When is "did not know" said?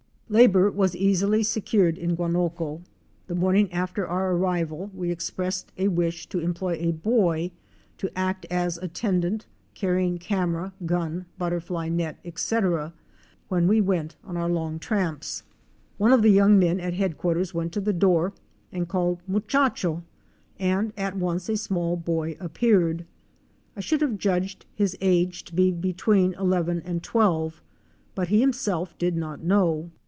28.97-29.91